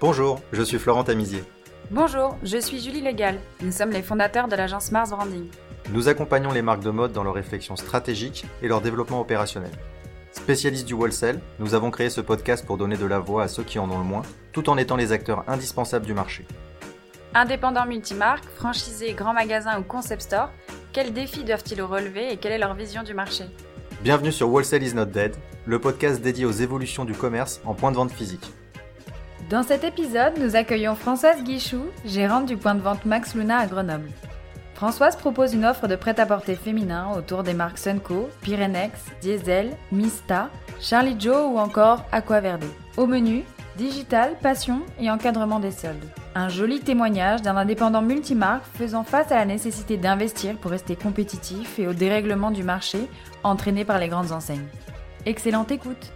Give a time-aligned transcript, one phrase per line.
[0.00, 1.42] Bonjour, je suis Florent Tamizier.
[1.90, 3.40] Bonjour, je suis Julie Légal.
[3.60, 5.48] Nous sommes les fondateurs de l'agence Mars Branding.
[5.90, 9.72] Nous accompagnons les marques de mode dans leur réflexion stratégique et leur développement opérationnel.
[10.30, 13.64] Spécialistes du wholesale, nous avons créé ce podcast pour donner de la voix à ceux
[13.64, 14.22] qui en ont le moins,
[14.52, 16.46] tout en étant les acteurs indispensables du marché.
[17.34, 20.52] Indépendants multimarques, franchisés, grands magasins ou concept stores,
[20.92, 23.46] quels défis doivent-ils relever et quelle est leur vision du marché?
[24.02, 25.34] Bienvenue sur Wholesale is not dead,
[25.66, 28.52] le podcast dédié aux évolutions du commerce en point de vente physique.
[29.50, 33.66] Dans cet épisode, nous accueillons Françoise Guichou, gérante du point de vente Max Luna à
[33.66, 34.10] Grenoble.
[34.74, 40.50] Françoise propose une offre de prêt-à-porter féminin autour des marques Sunco, Pyrenex, Diesel, Mista,
[40.82, 42.66] Charlie Joe ou encore Aquaverde.
[42.98, 43.42] Au menu,
[43.78, 46.04] digital, passion et encadrement des soldes.
[46.34, 51.78] Un joli témoignage d'un indépendant multimarque faisant face à la nécessité d'investir pour rester compétitif
[51.78, 53.08] et au dérèglement du marché
[53.42, 54.68] entraîné par les grandes enseignes.
[55.24, 56.12] Excellente écoute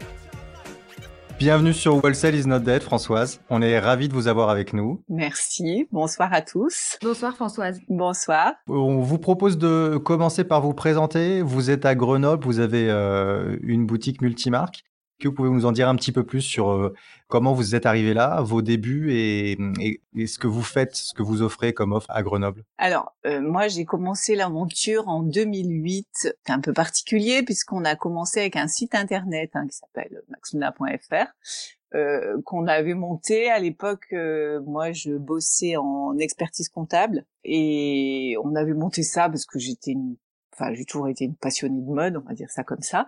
[1.44, 3.40] Bienvenue sur Wholesale is not dead, Françoise.
[3.50, 5.02] On est ravis de vous avoir avec nous.
[5.08, 5.88] Merci.
[5.90, 6.96] Bonsoir à tous.
[7.02, 7.80] Bonsoir Françoise.
[7.88, 8.52] Bonsoir.
[8.68, 11.42] On vous propose de commencer par vous présenter.
[11.42, 14.84] Vous êtes à Grenoble, vous avez euh, une boutique multimarque
[15.22, 16.94] que vous pouvez nous en dire un petit peu plus sur euh,
[17.28, 19.56] comment vous êtes arrivé là, vos débuts et,
[20.26, 22.64] ce que vous faites, ce que vous offrez comme offre à Grenoble?
[22.78, 26.08] Alors, euh, moi, j'ai commencé l'aventure en 2008.
[26.12, 31.32] C'est un peu particulier puisqu'on a commencé avec un site internet hein, qui s'appelle maxuna.fr.
[31.94, 34.14] Euh, qu'on avait monté à l'époque.
[34.64, 40.16] Moi, je bossais en expertise comptable et on avait monté ça parce que j'étais une
[40.52, 43.06] Enfin, j'ai toujours été une passionnée de mode, on va dire ça comme ça.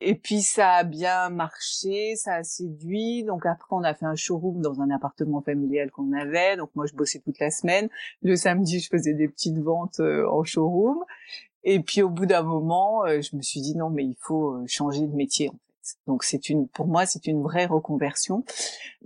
[0.00, 3.24] Et puis ça a bien marché, ça a séduit.
[3.24, 6.56] Donc après, on a fait un showroom dans un appartement familial qu'on avait.
[6.56, 7.88] Donc moi, je bossais toute la semaine.
[8.22, 10.98] Le samedi, je faisais des petites ventes euh, en showroom.
[11.64, 14.54] Et puis au bout d'un moment, euh, je me suis dit non, mais il faut
[14.54, 15.50] euh, changer de métier.
[16.06, 18.44] Donc c'est une, pour moi, c'est une vraie reconversion.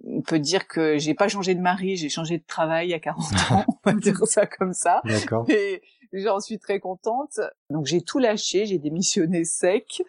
[0.05, 3.25] On peut dire que j'ai pas changé de mari, j'ai changé de travail à 40
[3.53, 5.01] ans, on va dire ça comme ça.
[5.05, 5.45] D'accord.
[5.49, 5.83] Et
[6.13, 7.41] J'en suis très contente.
[7.71, 10.03] Donc j'ai tout lâché, j'ai démissionné sec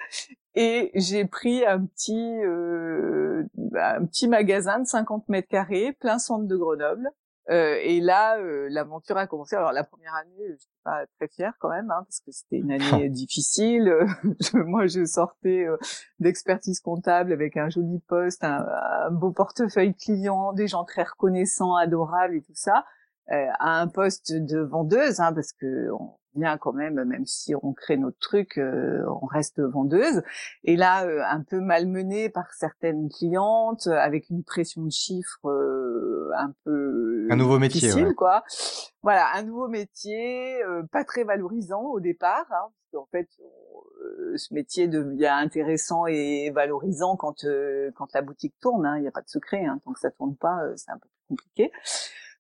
[0.56, 3.44] et j'ai pris un petit euh,
[3.76, 7.10] un petit magasin de 50 mètres carrés, plein centre de Grenoble.
[7.50, 9.56] Euh, et là, euh, l'aventure a commencé.
[9.56, 12.58] Alors la première année, je suis pas très fière quand même, hein, parce que c'était
[12.58, 13.94] une année difficile.
[14.54, 15.78] moi, je sortais euh,
[16.20, 18.66] d'expertise comptable avec un joli poste, un,
[19.12, 22.86] beau portefeuille client, des gens très reconnaissants, adorables et tout ça.
[23.32, 27.54] Euh, à un poste de vendeuse, hein, parce que on vient quand même, même si
[27.62, 30.22] on crée notre truc, euh, on reste vendeuse.
[30.64, 35.50] Et là, euh, un peu malmenée par certaines clientes, avec une pression de chiffres
[36.38, 38.44] un peu un nouveau métier, quoi.
[39.04, 40.60] Voilà, un nouveau métier,
[40.92, 43.30] pas très valorisant au départ, hein, parce qu'en fait,
[44.36, 47.46] ce métier devient intéressant et valorisant quand
[47.96, 48.86] quand la boutique tourne.
[48.86, 50.98] Hein, il n'y a pas de secret, hein, tant que ça tourne pas, c'est un
[50.98, 51.72] peu compliqué.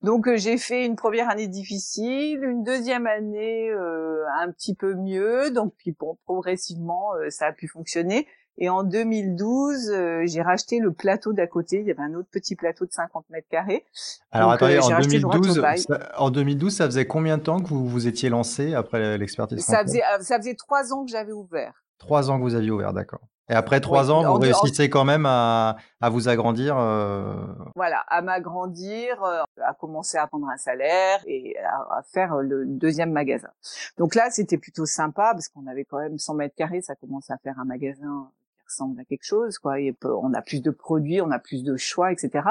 [0.03, 4.94] Donc euh, j'ai fait une première année difficile, une deuxième année euh, un petit peu
[4.94, 8.28] mieux, donc puis bon, progressivement euh, ça a pu fonctionner.
[8.57, 9.91] Et en 2012,
[10.25, 11.79] j'ai racheté le plateau d'à côté.
[11.79, 13.85] Il y avait un autre petit plateau de 50 mètres carrés.
[14.31, 18.07] Alors attendez, en 2012, ça, en 2012, ça faisait combien de temps que vous vous
[18.07, 21.84] étiez lancé après l'expertise Ça faisait ça faisait trois ans que j'avais ouvert.
[22.00, 23.22] Trois ans que vous aviez ouvert, d'accord.
[23.50, 26.78] Et après trois ans, vous réussissez quand même à, à vous agrandir.
[26.78, 27.34] Euh...
[27.75, 33.12] Voilà, à m'agrandir, euh, à commencer à prendre un salaire et à, faire le deuxième
[33.12, 33.50] magasin.
[33.97, 37.29] Donc là, c'était plutôt sympa parce qu'on avait quand même 100 mètres carrés, ça commence
[37.29, 38.29] à faire un magasin
[38.68, 39.80] ressemble à quelque chose, quoi.
[39.80, 42.46] Et on a plus de produits, on a plus de choix, etc.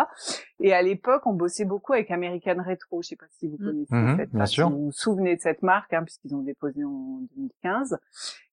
[0.60, 3.02] Et à l'époque, on bossait beaucoup avec American Retro.
[3.02, 3.66] Je sais pas si vous mmh.
[3.66, 4.70] connaissez mmh, cette bien sûr.
[4.70, 7.98] Vous vous souvenez de cette marque, hein, puisqu'ils ont déposé en 2015.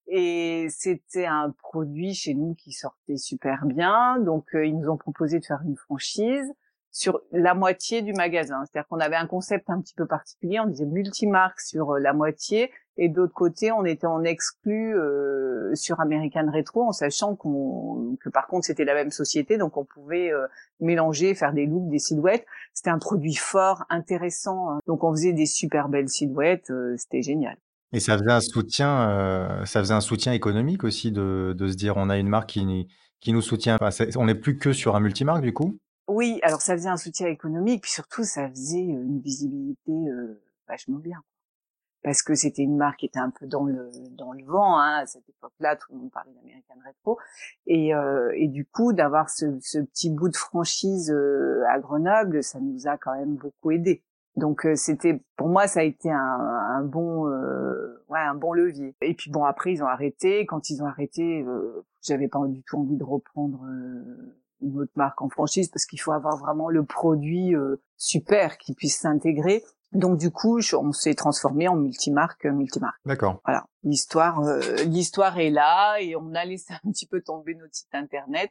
[0.06, 4.18] Et c'était un produit chez nous qui sortait super bien.
[4.18, 6.52] Donc, euh, ils nous ont proposé de faire une franchise
[6.90, 8.64] sur la moitié du magasin.
[8.64, 10.60] C'est-à-dire qu'on avait un concept un petit peu particulier.
[10.60, 12.70] On disait multimarque sur euh, la moitié.
[12.96, 18.28] Et d'autre côté, on était en exclu euh, sur American Retro, en sachant qu'on que
[18.28, 20.30] par contre c'était la même société, donc on pouvait
[20.80, 22.46] mélanger, faire des looks, des silhouettes.
[22.72, 24.70] C'était un produit fort, intéressant.
[24.70, 24.78] Hein.
[24.86, 26.72] Donc on faisait des super belles silhouettes.
[26.96, 27.56] c'était génial.
[27.94, 31.76] Et ça faisait un soutien, euh, ça faisait un soutien économique aussi de, de se
[31.76, 32.88] dire on a une marque qui,
[33.20, 33.76] qui nous soutient.
[34.16, 35.78] on n'est plus que sur un multimarque du coup?
[36.08, 40.98] Oui, alors ça faisait un soutien économique, puis surtout ça faisait une visibilité euh, vachement
[40.98, 41.20] bien.
[42.04, 44.98] Parce que c'était une marque qui était un peu dans le dans le vent hein,
[45.02, 47.18] à cette époque-là, tout le monde parlait d'American Retro,
[47.66, 52.42] et, euh, et du coup d'avoir ce, ce petit bout de franchise euh, à Grenoble,
[52.42, 54.04] ça nous a quand même beaucoup aidé.
[54.36, 58.52] Donc euh, c'était pour moi ça a été un, un bon euh, ouais un bon
[58.52, 58.94] levier.
[59.00, 60.44] Et puis bon après ils ont arrêté.
[60.44, 64.92] Quand ils ont arrêté, euh, j'avais pas du tout envie de reprendre euh, une notre
[64.96, 67.54] marque en franchise parce qu'il faut avoir vraiment le produit
[67.96, 69.62] super qui puisse s'intégrer.
[69.94, 73.00] Donc du coup, on s'est transformé en multimarque, multimarque.
[73.04, 73.40] D'accord.
[73.44, 74.42] Voilà, l'histoire,
[74.86, 78.50] l'histoire est là et on a laissé un petit peu tomber notre site internet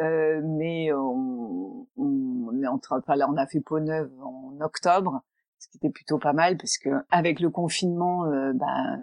[0.00, 4.60] euh, mais on, on, est en train, enfin là, on a fait peau neuve en
[4.60, 5.22] octobre,
[5.58, 9.02] ce qui était plutôt pas mal parce que avec le confinement, euh, ben,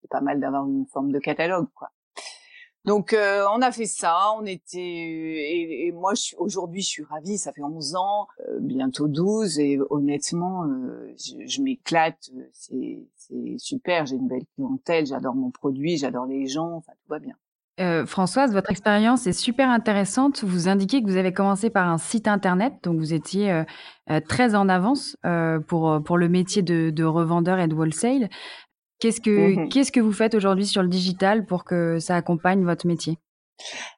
[0.00, 1.90] c'est pas mal d'avoir une forme de catalogue, quoi.
[2.86, 7.36] Donc euh, on a fait ça, on était et, et moi aujourd'hui je suis ravie,
[7.36, 10.64] ça fait 11 ans, euh, bientôt 12 et honnêtement
[11.16, 16.46] je, je m'éclate, c'est c'est super, j'ai une belle clientèle, j'adore mon produit, j'adore les
[16.46, 17.34] gens, enfin tout va bien.
[17.78, 20.44] Euh, Françoise, votre expérience est super intéressante.
[20.44, 23.64] Vous indiquez que vous avez commencé par un site internet, donc vous étiez euh,
[24.10, 25.16] euh, très en avance
[25.66, 28.30] pour, pour le métier de, revendeur et de wholesale.
[28.98, 32.64] Qu'est-ce que, mmh qu'est-ce que vous faites aujourd'hui sur le digital pour que ça accompagne
[32.64, 33.18] votre métier?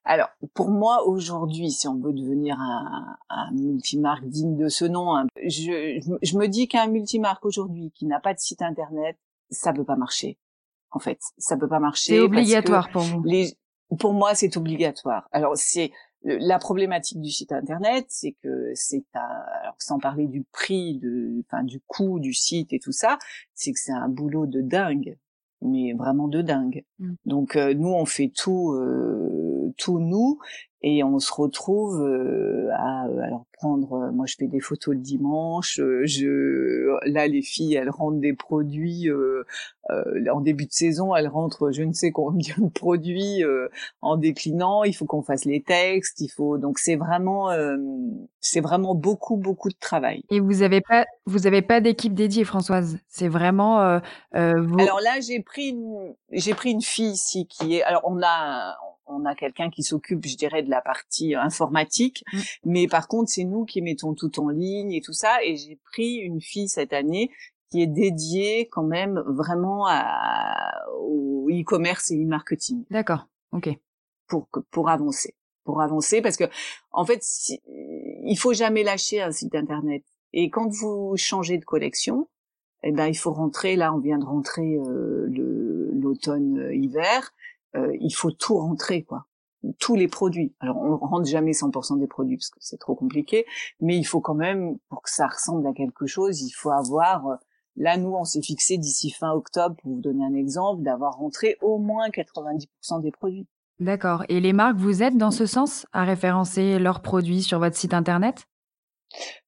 [0.04, 5.16] Alors, pour moi, aujourd'hui, si on veut devenir un, un multimarque digne de ce nom,
[5.16, 9.16] hein, je, je, me dis qu'un multimarque aujourd'hui qui n'a pas de site internet,
[9.50, 10.38] ça peut pas marcher.
[10.90, 12.14] En fait, ça peut pas marcher.
[12.14, 13.22] C'est obligatoire pour vous.
[13.24, 13.52] Les,
[13.98, 15.28] pour moi, c'est obligatoire.
[15.32, 15.90] Alors, c'est
[16.22, 21.62] la problématique du site internet, c'est que c'est alors sans parler du prix, de, enfin
[21.62, 23.18] du coût du site et tout ça,
[23.54, 25.16] c'est que c'est un boulot de dingue,
[25.62, 26.84] mais vraiment de dingue.
[26.98, 27.14] Mmh.
[27.24, 29.37] Donc euh, nous, on fait tout, euh,
[29.76, 30.38] tout nous,
[30.82, 35.00] et on se retrouve euh, à alors prendre euh, moi je fais des photos le
[35.00, 39.42] dimanche euh, je là les filles elles rentrent des produits euh,
[40.32, 43.42] en début de saison elles rentrent je ne sais combien de produits
[44.02, 44.84] en déclinant.
[44.84, 47.48] Il faut qu'on fasse les textes il faut donc c'est vraiment
[48.40, 50.22] c'est vraiment beaucoup beaucoup de travail.
[50.30, 52.98] Et vous avez pas vous avez pas d'équipe dédiée Françoise?
[53.08, 53.78] C'est vraiment
[54.32, 58.76] alors là j'ai pris une j'ai pris une fille ici qui est alors on a
[59.08, 62.24] on a quelqu'un qui s'occupe, je dirais, de la partie euh, informatique.
[62.32, 62.38] Mm.
[62.66, 65.42] Mais par contre, c'est nous qui mettons tout en ligne et tout ça.
[65.44, 67.30] Et j'ai pris une fille cette année
[67.70, 69.86] qui est dédiée quand même vraiment
[71.00, 72.84] au e-commerce et e-marketing.
[72.90, 73.28] D'accord.
[73.52, 73.68] Ok.
[74.26, 75.34] Pour pour avancer,
[75.64, 76.44] pour avancer, parce que
[76.92, 77.22] en fait,
[77.66, 80.02] il faut jamais lâcher un site internet.
[80.32, 82.28] Et quand vous changez de collection,
[82.82, 83.76] eh ben il faut rentrer.
[83.76, 85.26] Là, on vient de rentrer euh,
[85.92, 87.32] l'automne-hiver.
[87.76, 89.26] Euh, il faut tout rentrer, quoi.
[89.80, 90.54] Tous les produits.
[90.60, 93.44] Alors, on rentre jamais 100% des produits parce que c'est trop compliqué,
[93.80, 97.26] mais il faut quand même, pour que ça ressemble à quelque chose, il faut avoir
[97.26, 97.36] euh,
[97.80, 101.56] Là, nous, on s'est fixé d'ici fin octobre, pour vous donner un exemple, d'avoir rentré
[101.62, 103.46] au moins 90% des produits.
[103.78, 104.24] D'accord.
[104.28, 107.94] Et les marques vous aident dans ce sens à référencer leurs produits sur votre site
[107.94, 108.48] internet?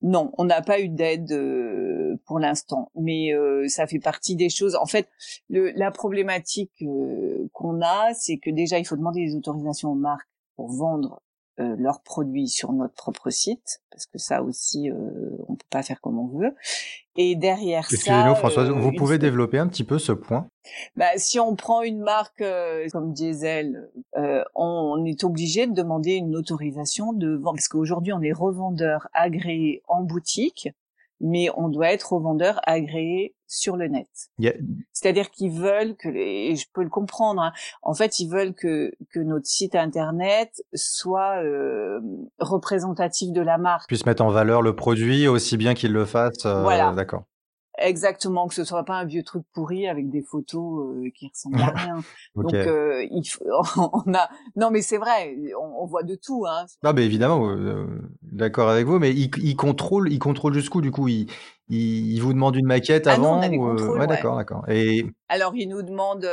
[0.03, 4.49] Non, on n'a pas eu d'aide euh, pour l'instant, mais euh, ça fait partie des
[4.49, 4.77] choses.
[4.77, 5.09] En fait,
[5.49, 10.29] la problématique euh, qu'on a, c'est que déjà, il faut demander des autorisations aux marques
[10.57, 11.23] pour vendre
[11.61, 14.95] euh, leurs produits sur notre propre site, parce que ça aussi, euh,
[15.49, 16.55] on peut pas faire comme on veut.
[17.17, 20.49] Et derrière ça, excusez-nous Françoise, vous pouvez développer un petit peu ce point?
[20.97, 22.43] Bah, si on prend une marque
[22.93, 23.91] comme Diesel,
[24.55, 29.83] on, est obligé de demander une autorisation de vente, parce qu'aujourd'hui on est revendeur agréé
[29.89, 30.71] en boutique
[31.21, 34.09] mais on doit être revendeur agréé sur le net.
[34.93, 37.53] C'est-à-dire qu'ils veulent que, et je peux le comprendre, hein,
[37.83, 42.01] en fait, ils veulent que, que notre site internet soit euh,
[42.39, 43.89] représentatif de la marque.
[43.89, 46.47] Puisse mettre en valeur le produit aussi bien qu'ils le fassent.
[46.47, 46.93] Euh, voilà.
[46.93, 47.25] D'accord.
[47.81, 51.61] Exactement, que ce soit pas un vieux truc pourri avec des photos euh, qui ressemblent
[51.61, 52.03] à rien.
[52.37, 53.45] Donc euh, il faut,
[53.77, 56.67] on a non mais c'est vrai, on, on, voit de tout hein.
[56.83, 57.87] Non mais évidemment, euh,
[58.23, 61.09] d'accord avec vous, mais il, il contrôle, il contrôle jusqu'où du coup?
[61.09, 61.27] Il,
[61.69, 64.69] il, il, vous demande une maquette ah avant non, on a ouais, d'accord, d'accord.
[64.69, 66.29] Et alors il nous demande,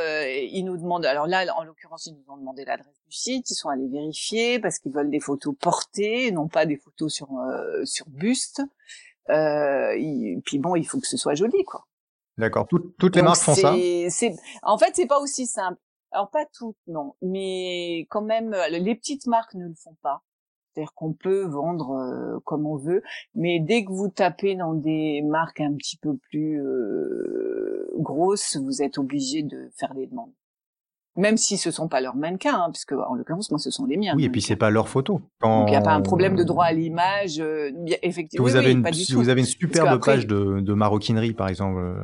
[0.52, 3.54] il nous demande, alors là en l'occurrence ils nous ont demandé l'adresse du site, ils
[3.54, 7.28] sont allés vérifier parce qu'ils veulent des photos portées, non pas des photos sur
[7.84, 8.62] sur buste.
[9.30, 11.86] Euh, puis bon, il faut que ce soit joli, quoi.
[12.36, 12.68] D'accord.
[12.68, 13.74] toutes les marques font ça.
[14.10, 15.80] C'est, en fait, c'est pas aussi simple.
[16.10, 20.22] Alors pas toutes, non, mais quand même, les petites marques ne le font pas.
[20.72, 23.02] C'est-à-dire qu'on peut vendre euh, comme on veut,
[23.34, 28.80] mais dès que vous tapez dans des marques un petit peu plus euh, grosses, vous
[28.80, 30.32] êtes obligé de faire des demandes
[31.18, 33.96] même si ce sont pas leurs mannequins, hein, puisque en l'occurrence moi ce sont les
[33.96, 34.14] miens.
[34.16, 35.20] Oui, et puis c'est pas leurs photos.
[35.42, 37.70] Donc il n'y a pas un problème de droit à l'image, euh,
[38.02, 38.46] effectivement.
[38.46, 41.96] Vous, avez une, pas vous avez une superbe page de, de, maroquinerie par exemple euh,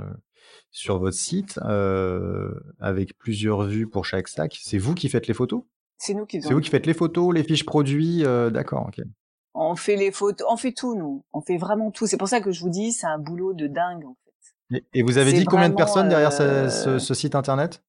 [0.72, 4.58] sur votre site euh, avec plusieurs vues pour chaque sac.
[4.60, 5.62] C'est vous qui faites les photos?
[5.96, 6.42] C'est nous qui.
[6.42, 9.04] C'est vous qui faites les photos, les fiches produits, euh, d'accord, ok.
[9.54, 12.08] On fait les photos, on fait tout nous, on fait vraiment tout.
[12.08, 14.84] C'est pour ça que je vous dis, c'est un boulot de dingue en fait.
[14.92, 17.80] Et, vous avez dit combien de personnes derrière ce, ce, ce site internet?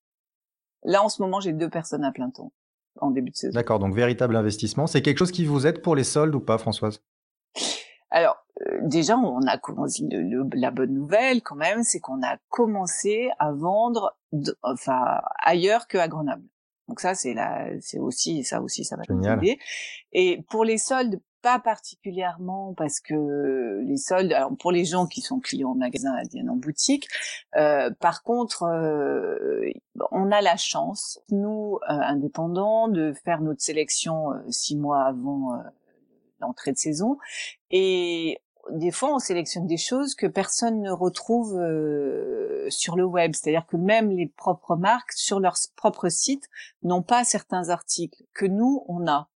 [0.86, 2.51] Là, en ce moment, j'ai deux personnes à plein temps.
[3.01, 3.54] en début de saison.
[3.54, 4.88] D'accord, donc véritable investissement.
[4.88, 7.01] C'est quelque chose qui vous aide pour les soldes ou pas, Françoise?
[8.10, 10.08] Alors, euh, déjà, on a commencé
[10.54, 14.15] la bonne nouvelle quand même, c'est qu'on a commencé à vendre,
[14.63, 16.46] enfin ailleurs que à Grenoble.
[16.88, 19.60] Donc ça, c'est là, c'est aussi ça aussi, ça va nous aider.
[20.13, 25.22] Et pour les soldes, pas particulièrement parce que les soldes, alors pour les gens qui
[25.22, 27.08] sont clients en magasin, viennent en boutique.
[27.56, 29.70] Euh, par contre, euh,
[30.10, 35.54] on a la chance, nous euh, indépendants, de faire notre sélection euh, six mois avant
[35.54, 35.58] euh,
[36.40, 37.20] l'entrée de saison,
[37.70, 38.40] et
[38.72, 41.52] des fois, on sélectionne des choses que personne ne retrouve
[42.70, 43.36] sur le web.
[43.36, 46.50] C'est-à-dire que même les propres marques, sur leur propre site,
[46.82, 49.30] n'ont pas certains articles que nous, on a.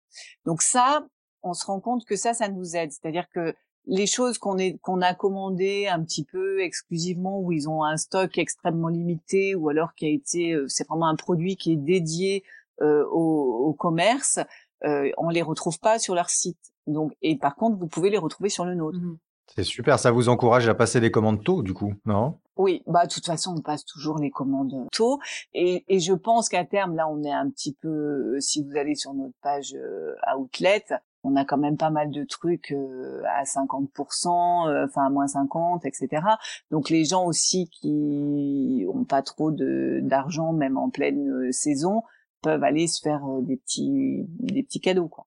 [0.45, 1.05] Donc ça,
[1.43, 2.91] on se rend compte que ça, ça nous aide.
[2.91, 3.53] C'est-à-dire que
[3.85, 8.37] les choses qu'on qu'on a commandées un petit peu exclusivement où ils ont un stock
[8.37, 12.43] extrêmement limité ou alors qui a été euh, c'est vraiment un produit qui est dédié
[12.81, 14.39] euh, au, au, commerce
[14.83, 18.17] euh, on les retrouve pas sur leur site donc, et par contre, vous pouvez les
[18.17, 18.97] retrouver sur le nôtre.
[18.97, 19.17] Mmh
[19.55, 22.39] C'est super, ça vous encourage à passer les commandes tôt, du coup, non?
[22.57, 25.19] Oui, bah de toute façon, on passe toujours les commandes tôt,
[25.53, 27.87] et, et je pense qu'à terme, là, on est un petit peu.
[28.35, 30.83] Euh, si vous allez sur notre page euh, Outlet,
[31.23, 35.85] on a quand même pas mal de trucs euh, à 50%, enfin à moins 50,
[35.85, 36.23] etc.
[36.71, 42.03] Donc les gens aussi qui ont pas trop de d'argent, même en pleine saison,
[42.41, 45.25] peuvent aller se faire des petits des petits cadeaux, quoi.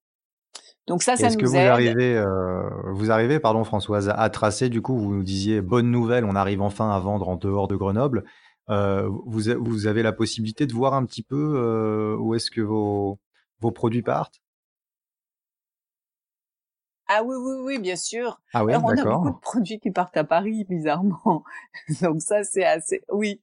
[0.89, 4.83] Donc ça, ça Est-ce que vous arrivez, euh, vous arrivez, pardon Françoise, à tracer, du
[4.83, 8.25] coup, vous nous disiez, bonne nouvelle, on arrive enfin à vendre en dehors de Grenoble.
[8.69, 12.61] Euh, vous, vous avez la possibilité de voir un petit peu euh, où est-ce que
[12.61, 13.21] vos,
[13.61, 14.41] vos produits partent?
[17.15, 18.41] Ah oui, oui, oui, bien sûr.
[18.55, 21.45] Ah oui, on a beaucoup de produits qui partent à Paris, bizarrement.
[22.01, 23.03] Donc ça, c'est assez...
[23.11, 23.41] Oui,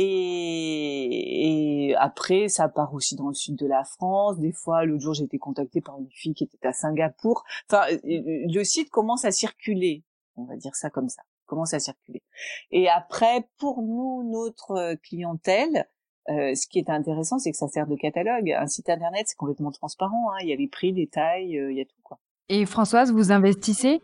[0.00, 4.38] et, après, ça part aussi dans le sud de la France.
[4.38, 7.44] Des fois, l'autre jour, j'ai été contactée par une fille qui était à Singapour.
[7.68, 10.04] Enfin, euh, euh, le site commence à circuler.
[10.36, 11.22] On va dire ça comme ça.
[11.46, 12.22] Commence à circuler.
[12.70, 15.88] Et après, pour nous, notre clientèle,
[16.28, 18.52] euh, ce qui est intéressant, c'est que ça sert de catalogue.
[18.52, 20.30] Un site internet, c'est complètement transparent.
[20.30, 20.36] Hein.
[20.42, 22.20] Il y a les prix, les tailles, il y a tout quoi.
[22.48, 24.00] Et Françoise, vous investissez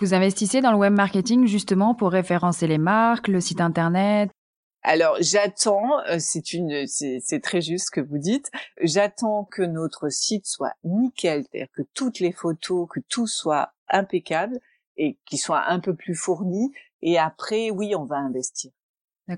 [0.00, 4.30] Vous investissez dans le web marketing justement pour référencer les marques, le site internet,
[4.86, 8.52] alors j'attends, euh, c'est une, c'est très juste ce que vous dites.
[8.80, 14.60] J'attends que notre site soit nickel, c'est-à-dire que toutes les photos, que tout soit impeccable
[14.96, 16.72] et qu'il soit un peu plus fourni.
[17.02, 18.70] Et après, oui, on va investir.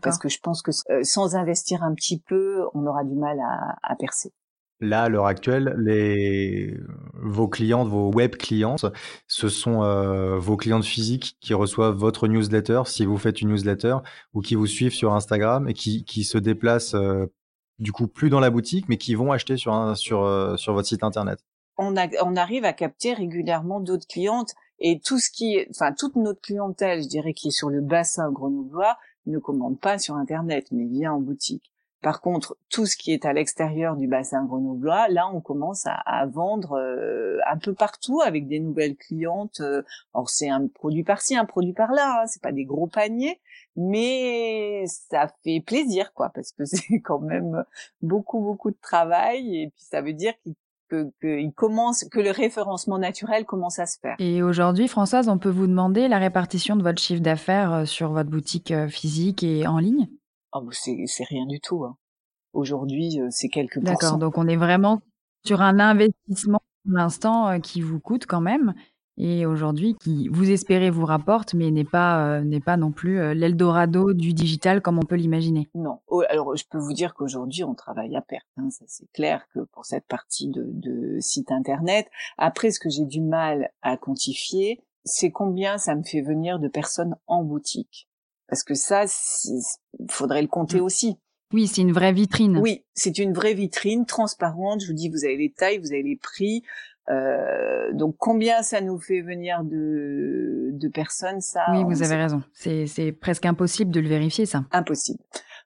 [0.02, 3.40] Parce que je pense que euh, sans investir un petit peu, on aura du mal
[3.40, 4.34] à, à percer.
[4.80, 6.78] Là, à l'heure actuelle, les...
[7.14, 8.86] vos clientes, vos web clientes,
[9.26, 13.96] ce sont euh, vos clientes physiques qui reçoivent votre newsletter, si vous faites une newsletter,
[14.34, 17.26] ou qui vous suivent sur Instagram et qui, qui se déplacent euh,
[17.80, 20.74] du coup plus dans la boutique, mais qui vont acheter sur, un, sur, euh, sur
[20.74, 21.40] votre site internet.
[21.76, 26.14] On, a, on arrive à capter régulièrement d'autres clientes et tout ce qui, enfin toute
[26.14, 30.68] notre clientèle, je dirais, qui est sur le bassin grenoblois, ne commande pas sur internet,
[30.70, 31.72] mais vient en boutique.
[32.00, 36.26] Par contre, tout ce qui est à l'extérieur du bassin grenoblois, là, on commence à,
[36.26, 39.60] vendre euh, un peu partout avec des nouvelles clientes.
[39.60, 39.82] Euh,
[40.14, 42.20] alors, c'est un produit par-ci, un produit par-là.
[42.22, 43.40] Hein, c'est pas des gros paniers,
[43.74, 47.64] mais ça fait plaisir, quoi, parce que c'est quand même
[48.00, 49.62] beaucoup, beaucoup de travail.
[49.62, 50.34] Et puis, ça veut dire
[50.88, 54.14] que, il commence, que le référencement naturel commence à se faire.
[54.20, 58.12] Et aujourd'hui, Françoise, on peut vous demander la répartition de votre chiffre d'affaires euh, sur
[58.12, 60.08] votre boutique physique et en ligne?
[60.52, 61.84] Oh, c'est rien du tout.
[61.84, 61.96] Hein.
[62.52, 65.00] Aujourd'hui, euh, c'est quelques D'accord, donc on est vraiment
[65.44, 68.74] sur un investissement pour l'instant euh, qui vous coûte quand même
[69.20, 73.34] et aujourd'hui qui vous espérez vous rapporte mais n'est pas euh, n'est pas non plus
[73.34, 75.68] l'eldorado du digital comme on peut l'imaginer.
[75.74, 76.00] Non.
[76.06, 78.46] Oh, alors je peux vous dire qu'aujourd'hui on travaille à perte.
[78.56, 82.06] Hein, ça c'est clair que pour cette partie de, de site internet.
[82.38, 86.68] Après, ce que j'ai du mal à quantifier, c'est combien ça me fait venir de
[86.68, 88.07] personnes en boutique.
[88.48, 89.04] Parce que ça,
[89.98, 90.84] il faudrait le compter mmh.
[90.84, 91.18] aussi.
[91.52, 92.58] Oui, c'est une vraie vitrine.
[92.58, 94.82] Oui, c'est une vraie vitrine transparente.
[94.82, 96.62] Je vous dis, vous avez les tailles, vous avez les prix.
[97.10, 102.42] Euh, donc combien ça nous fait venir de, de personnes, ça Oui, vous avez raison.
[102.52, 104.64] C'est presque impossible de le vérifier, ça.
[104.72, 105.20] Impossible.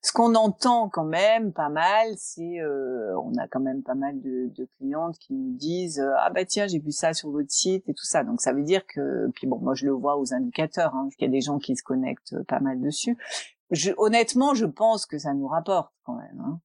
[0.05, 4.21] Ce qu'on entend quand même pas mal, c'est euh, on a quand même pas mal
[4.21, 7.51] de, de clientes qui nous disent euh, ah bah tiens j'ai vu ça sur votre
[7.51, 8.25] site et tout ça.
[8.25, 11.27] Donc ça veut dire que puis bon moi je le vois aux indicateurs, hein, qu'il
[11.27, 13.17] y a des gens qui se connectent pas mal dessus.
[13.71, 16.43] Je, honnêtement je pense que ça nous rapporte quand même.
[16.45, 16.61] Hein.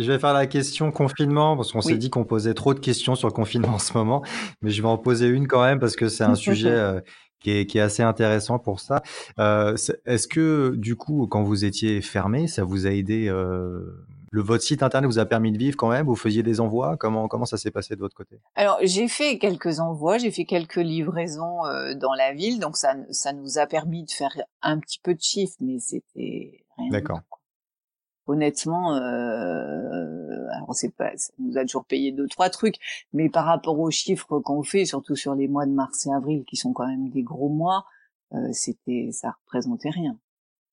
[0.00, 3.14] Je vais faire la question confinement, parce qu'on s'est dit qu'on posait trop de questions
[3.14, 4.22] sur le confinement en ce moment,
[4.62, 7.00] mais je vais en poser une quand même parce que c'est un sujet euh,
[7.40, 9.02] qui est, qui est, assez intéressant pour ça.
[9.38, 14.42] Euh, Est-ce que du coup, quand vous étiez fermé, ça vous a aidé euh, le
[14.42, 16.06] votre site internet vous a permis de vivre quand même?
[16.06, 16.96] Vous faisiez des envois?
[16.96, 18.40] Comment comment ça s'est passé de votre côté?
[18.54, 22.94] Alors j'ai fait quelques envois, j'ai fait quelques livraisons euh, dans la ville, donc ça
[23.10, 26.90] ça nous a permis de faire un petit peu de chiffre, mais c'était rien.
[26.90, 27.20] D'accord.
[28.26, 32.76] Honnêtement, euh, alors c'est pas, ça nous a toujours payé deux trois trucs,
[33.12, 36.44] mais par rapport aux chiffres qu'on fait, surtout sur les mois de mars et avril,
[36.44, 37.86] qui sont quand même des gros mois,
[38.34, 40.16] euh, c'était, ça représentait rien.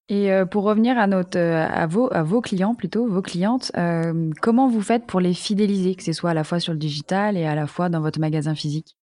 [0.09, 3.71] Et euh, pour revenir à notre, euh, à vos, à vos clients plutôt, vos clientes,
[3.75, 6.79] euh, comment vous faites pour les fidéliser, que ce soit à la fois sur le
[6.79, 8.95] digital et à la fois dans votre magasin physique?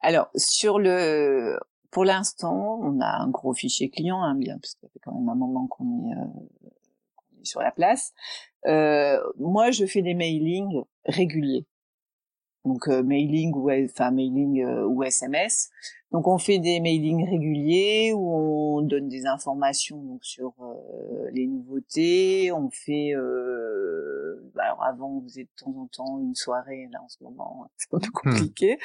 [0.00, 1.58] Alors sur le,
[1.90, 5.12] pour l'instant, on a un gros fichier client, hein, bien parce que ça fait quand
[5.12, 6.26] même un moment qu'on est, euh,
[6.60, 6.73] qu'on est
[7.44, 8.12] sur la place.
[8.66, 11.66] Euh, moi, je fais des mailings réguliers
[12.64, 15.70] donc euh, mailing ou enfin mailing euh, ou SMS.
[16.12, 21.46] Donc on fait des mailings réguliers où on donne des informations donc sur euh, les
[21.46, 22.52] nouveautés.
[22.52, 23.12] On fait
[24.56, 26.88] alors avant on faisait de temps en temps une soirée.
[26.92, 28.12] Là en ce moment c'est un peu hmm.
[28.12, 28.78] compliqué,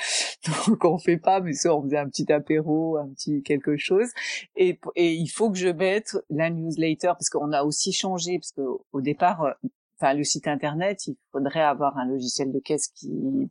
[0.67, 1.39] donc on fait pas.
[1.39, 4.09] Mais ça on faisait un petit apéro, un petit quelque chose.
[4.55, 8.51] Et, et il faut que je mette la newsletter parce qu'on a aussi changé parce
[8.51, 9.55] que au départ
[9.99, 13.49] enfin le site internet, il faudrait avoir un logiciel de caisse qui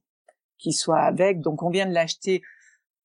[0.58, 1.40] qui soit avec.
[1.40, 2.42] Donc on vient de l'acheter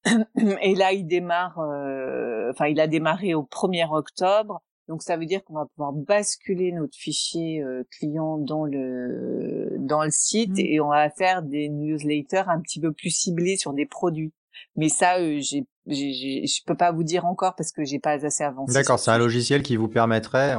[0.62, 4.62] et là il démarre, euh, enfin il a démarré au 1er octobre.
[4.90, 10.04] Donc ça veut dire qu'on va pouvoir basculer notre fichier euh, client dans le dans
[10.04, 10.60] le site mmh.
[10.60, 14.34] et on va faire des newsletters un petit peu plus ciblés sur des produits.
[14.76, 18.26] Mais ça, euh, j'ai, j'ai, je peux pas vous dire encore parce que j'ai pas
[18.26, 18.74] assez avancé.
[18.74, 20.56] D'accord, c'est un logiciel qui vous permettrait,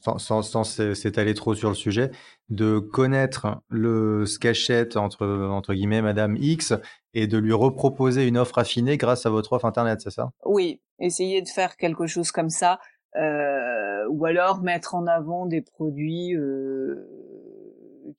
[0.00, 2.10] sans, sans, sans s'étaler trop sur le sujet,
[2.48, 6.74] de connaître le ce entre entre guillemets Madame X
[7.14, 10.30] et de lui reproposer une offre affinée grâce à votre offre internet, c'est ça?
[10.44, 12.80] Oui, essayer de faire quelque chose comme ça,
[13.16, 16.34] euh, ou alors mettre en avant des produits.
[16.34, 17.06] Euh,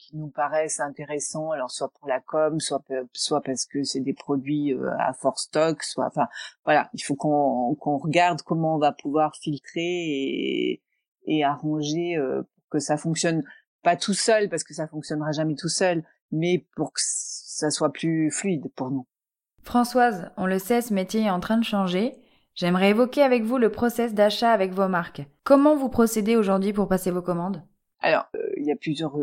[0.02, 4.14] qui nous paraissent intéressants, alors soit pour la com, soit soit parce que c'est des
[4.14, 6.28] produits euh, à fort stock, soit enfin
[6.66, 10.82] voilà, il faut qu'on qu'on regarde comment on va pouvoir filtrer et
[11.26, 13.44] et arranger euh, pour que ça fonctionne
[13.84, 17.92] pas tout seul parce que ça fonctionnera jamais tout seul, mais pour que ça soit
[17.92, 19.06] plus fluide pour nous.
[19.62, 22.16] Françoise, on le sait, ce métier est en train de changer.
[22.56, 25.22] J'aimerais évoquer avec vous le process d'achat avec vos marques.
[25.44, 27.62] Comment vous procédez aujourd'hui pour passer vos commandes?
[28.00, 29.16] Alors, euh, il y a plusieurs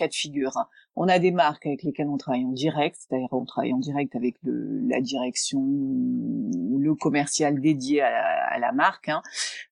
[0.00, 0.56] cas de figure.
[0.56, 0.66] Hein.
[0.96, 4.16] On a des marques avec lesquelles on travaille en direct, c'est-à-dire on travaille en direct
[4.16, 9.08] avec la direction ou le commercial dédié à, la marque.
[9.08, 9.22] Hein.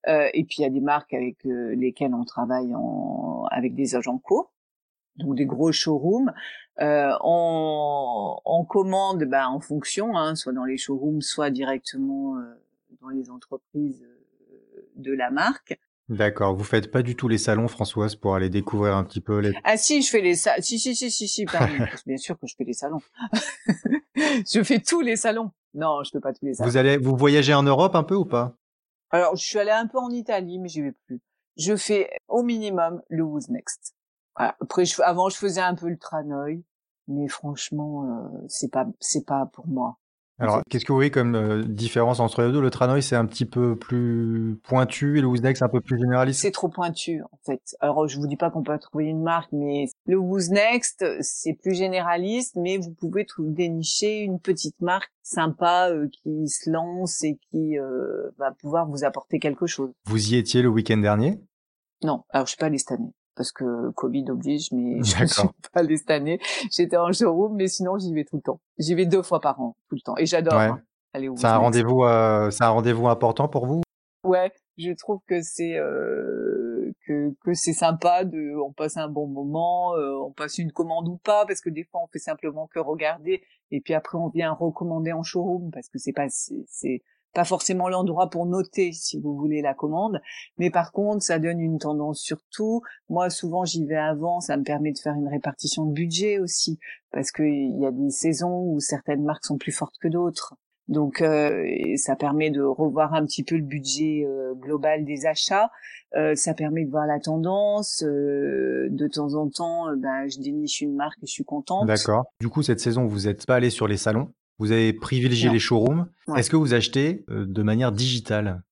[0.06, 2.72] Euh, et puis il y a des marques avec euh, lesquelles on travaille
[3.50, 4.50] avec des agents co,
[5.16, 6.32] donc des gros showrooms.
[6.80, 12.36] Euh, on, commande ben, en fonction, hein, soit dans les showrooms, soit directement
[13.00, 14.06] dans les entreprises
[14.96, 15.78] de la marque.
[16.08, 16.56] D'accord.
[16.56, 19.52] Vous faites pas du tout les salons, Françoise, pour aller découvrir un petit peu les.
[19.64, 20.62] Ah si, je fais les salons.
[20.62, 21.44] Si si si si si.
[22.06, 23.00] Bien sûr que je fais les salons.
[24.16, 25.50] je fais tous les salons.
[25.74, 26.70] Non, je fais pas tous les salons.
[26.70, 28.56] Vous allez, vous voyagez en Europe un peu ou pas?
[29.10, 31.20] Alors, je suis allée un peu en Italie, mais j'y vais plus.
[31.56, 33.94] Je fais au minimum le Who's Next.
[34.34, 36.62] Après, je, avant, je faisais un peu le Tranoï,
[37.08, 39.98] mais franchement, euh, c'est pas, c'est pas pour moi.
[40.40, 42.60] Alors, qu'est-ce que vous voyez comme euh, différence entre les deux?
[42.60, 45.98] Le Tranoï, c'est un petit peu plus pointu et le Wooznext, c'est un peu plus
[45.98, 46.40] généraliste?
[46.40, 47.60] C'est trop pointu, en fait.
[47.80, 51.74] Alors, je vous dis pas qu'on peut trouver une marque, mais le Wooznext, c'est plus
[51.74, 57.38] généraliste, mais vous pouvez trouver dénicher une petite marque sympa euh, qui se lance et
[57.50, 59.90] qui euh, va pouvoir vous apporter quelque chose.
[60.06, 61.40] Vous y étiez le week-end dernier?
[62.04, 65.48] Non, alors je suis pas allée cette année parce que Covid oblige, mais je suis
[65.72, 66.40] pas allée cette année.
[66.70, 68.60] J'étais en showroom, mais sinon j'y vais tout le temps.
[68.78, 70.82] J'y vais deux fois par an, tout le temps, et j'adore hein,
[71.14, 71.36] aller au.
[71.36, 73.80] C'est un rendez-vous, euh, c'est un rendez-vous important pour vous?
[74.24, 79.28] Ouais, je trouve que c'est euh, que que c'est sympa de, on passe un bon
[79.28, 82.66] moment, euh, on passe une commande ou pas, parce que des fois on fait simplement
[82.66, 87.02] que regarder, et puis après on vient recommander en showroom parce que c'est pas c'est
[87.34, 90.20] pas forcément l'endroit pour noter si vous voulez la commande,
[90.56, 92.82] mais par contre ça donne une tendance surtout.
[93.08, 96.78] Moi souvent j'y vais avant, ça me permet de faire une répartition de budget aussi,
[97.12, 100.54] parce qu'il y a des saisons où certaines marques sont plus fortes que d'autres.
[100.88, 105.70] Donc euh, ça permet de revoir un petit peu le budget euh, global des achats.
[106.16, 108.02] Euh, ça permet de voir la tendance.
[108.02, 111.86] de temps en temps, ben, je déniche une marque et je suis contente.
[111.86, 112.24] D'accord.
[112.40, 114.32] Du coup, cette saison, vous n'êtes pas allé sur les salons?
[114.58, 116.08] Vous avez privilégié les showrooms.
[116.36, 118.62] Est-ce que vous achetez euh, de manière digitale?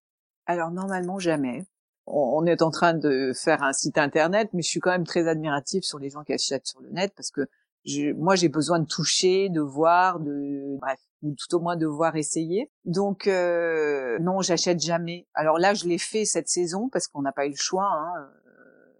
[0.46, 1.66] Alors normalement jamais.
[2.09, 5.27] On est en train de faire un site internet, mais je suis quand même très
[5.27, 7.49] admiratif sur les gens qui achètent sur le net parce que
[8.14, 12.16] moi j'ai besoin de toucher, de voir, de bref, ou tout au moins de voir
[12.16, 12.70] essayer.
[12.85, 15.27] Donc euh, non, j'achète jamais.
[15.35, 17.90] Alors là, je l'ai fait cette saison parce qu'on n'a pas eu le choix.
[17.90, 18.29] Hein.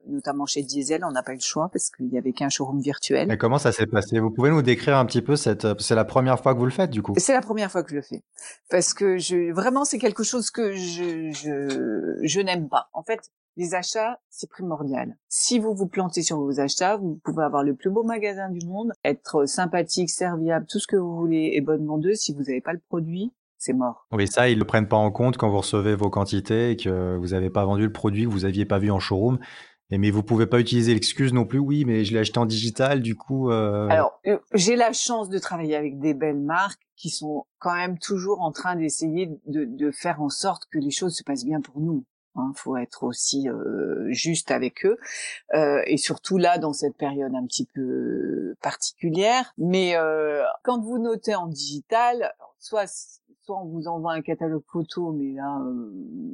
[0.09, 2.81] Notamment chez Diesel, on n'a pas eu le choix parce qu'il y avait qu'un showroom
[2.81, 3.31] virtuel.
[3.31, 4.19] Et comment ça s'est passé?
[4.19, 6.71] Vous pouvez nous décrire un petit peu cette C'est la première fois que vous le
[6.71, 7.15] faites, du coup?
[7.17, 8.23] C'est la première fois que je le fais
[8.71, 12.89] parce que je vraiment c'est quelque chose que je je, je n'aime pas.
[12.93, 15.17] En fait, les achats, c'est primordial.
[15.29, 18.67] Si vous vous plantez sur vos achats, vous pouvez avoir le plus beau magasin du
[18.67, 22.19] monde, être sympathique, serviable, tout ce que vous voulez et bonne vendeuse.
[22.19, 24.07] Si vous n'avez pas le produit, c'est mort.
[24.13, 27.17] Oui, ça, ils le prennent pas en compte quand vous recevez vos quantités et que
[27.17, 29.39] vous n'avez pas vendu le produit que vous aviez pas vu en showroom.
[29.91, 31.59] Mais vous pouvez pas utiliser l'excuse non plus.
[31.59, 33.51] Oui, mais je l'ai acheté en digital, du coup.
[33.51, 33.89] Euh...
[33.89, 37.99] Alors, euh, j'ai la chance de travailler avec des belles marques qui sont quand même
[37.99, 41.61] toujours en train d'essayer de, de faire en sorte que les choses se passent bien
[41.61, 42.05] pour nous.
[42.37, 44.99] Il hein, faut être aussi euh, juste avec eux,
[45.55, 49.55] euh, et surtout là dans cette période un petit peu particulière.
[49.57, 52.87] Mais euh, quand vous notez en digital, soit
[53.47, 55.63] soit on vous envoie un catalogue photo, mais là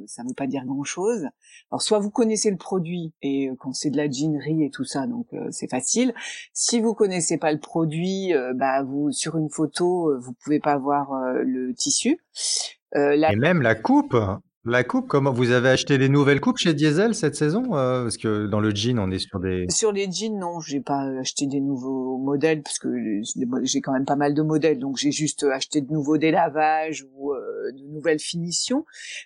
[0.07, 1.27] ça ne veut pas dire grand chose.
[1.71, 5.05] Alors soit vous connaissez le produit et quand c'est de la jeanerie et tout ça,
[5.05, 6.13] donc c'est facile.
[6.53, 11.11] Si vous connaissez pas le produit, bah vous sur une photo vous pouvez pas voir
[11.43, 12.19] le tissu.
[12.95, 14.15] Et même la coupe.
[14.65, 18.15] La coupe, comment vous avez acheté des nouvelles coupes chez Diesel cette saison euh, Parce
[18.15, 19.65] que dans le jean, on est sur des.
[19.69, 22.87] Sur les jeans, non, j'ai pas acheté des nouveaux modèles parce que
[23.63, 27.33] j'ai quand même pas mal de modèles, donc j'ai juste acheté de nouveaux délavages ou
[27.33, 28.85] euh, de nouvelles finitions.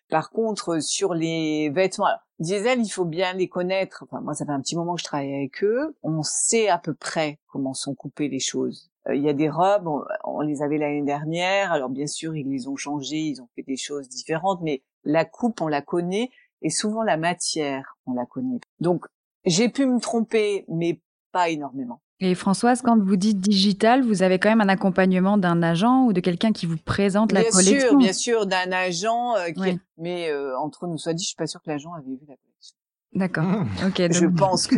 [0.10, 2.08] Par contre, sur les vêtements,
[2.40, 4.06] Diesel, il faut bien les connaître.
[4.10, 5.96] Enfin, moi, ça fait un petit moment que je travaille avec eux.
[6.02, 8.90] On sait à peu près comment sont coupées les choses.
[9.08, 9.88] Euh, il y a des robes,
[10.24, 11.72] on, les avait l'année dernière.
[11.72, 15.26] Alors bien sûr, ils les ont changées, ils ont fait des choses différentes, mais la
[15.26, 16.30] coupe, on la connaît,
[16.62, 18.60] et souvent la matière, on la connaît.
[18.80, 19.06] Donc,
[19.46, 22.02] j'ai pu me tromper, mais pas énormément.
[22.20, 26.14] Et Françoise, quand vous dites digital, vous avez quand même un accompagnement d'un agent ou
[26.14, 29.36] de quelqu'un qui vous présente la collection Bien sûr, bien sûr, d'un agent.
[29.36, 32.10] Euh, qui Mais euh, entre nous soit dit, je suis pas sûre que l'agent avait
[32.10, 32.76] vu la collection.
[33.14, 33.66] D'accord.
[33.86, 34.12] Ok.
[34.12, 34.76] Je pense que.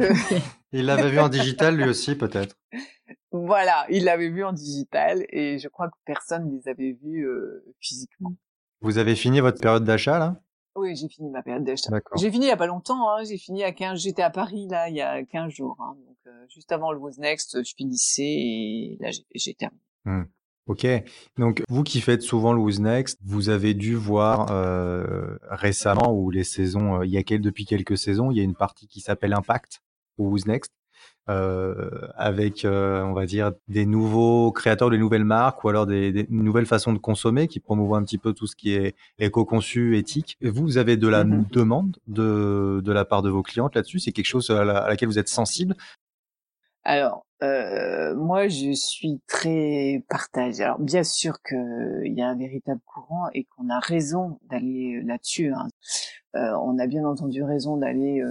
[0.74, 2.58] il l'avait vu en digital lui aussi, peut-être.
[3.32, 7.26] Voilà, il l'avait vu en digital et je crois que personne ne les avait vus
[7.26, 8.34] euh, physiquement.
[8.82, 10.42] Vous avez fini votre période d'achat là?
[10.76, 11.90] Oui, j'ai fini ma période d'achat.
[12.16, 13.10] J'ai fini il y a pas longtemps.
[13.10, 13.24] Hein.
[13.24, 14.00] J'ai fini à 15.
[14.00, 15.78] J'étais à Paris là il y a 15 jours.
[15.80, 15.96] Hein.
[16.08, 19.82] Donc euh, juste avant le Who's Next, je finissais et là j'ai terminé.
[20.06, 20.24] Mmh.
[20.70, 20.86] Ok,
[21.40, 26.30] donc vous qui faites souvent le Who's Next, vous avez dû voir euh, récemment ou
[26.30, 29.02] les saisons, euh, il y a depuis quelques saisons, il y a une partie qui
[29.02, 29.82] s'appelle Impact
[30.20, 30.72] au Who's Next?
[31.30, 36.26] Euh, avec, euh, on va dire, des nouveaux créateurs, des nouvelles marques ou alors des,
[36.32, 40.38] nouvelles façons de consommer qui promouvoient un petit peu tout ce qui est éco-conçu, éthique.
[40.42, 41.52] Vous, vous avez de la mm-hmm.
[41.52, 44.00] demande de, de la part de vos clientes là-dessus?
[44.00, 45.76] C'est quelque chose à, laquelle vous êtes sensible?
[46.84, 50.64] Alors, euh, moi, je suis très partagée.
[50.64, 55.54] Alors, bien sûr qu'il y a un véritable courant et qu'on a raison d'aller là-dessus.
[55.54, 55.68] Hein.
[56.34, 58.24] on a bien entendu raison d'aller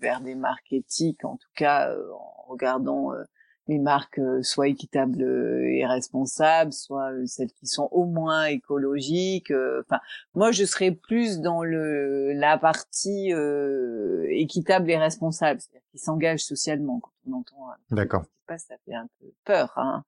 [0.00, 3.22] vers des marques éthiques, en tout cas euh, en regardant euh,
[3.68, 9.52] les marques euh, soit équitables et responsables, soit celles qui sont au moins écologiques.
[9.80, 10.00] Enfin,
[10.34, 13.32] moi, je serais plus dans le la partie
[14.28, 17.00] équitable et responsable, c'est-à-dire qui s'engage socialement.
[17.00, 18.22] Quand on entend D'accord.
[18.22, 19.72] ce qui se passe, ça fait un peu peur.
[19.76, 20.04] Hein.